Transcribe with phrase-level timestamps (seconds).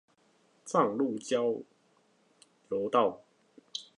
[0.65, 1.59] 彰鹿交
[2.69, 3.21] 流道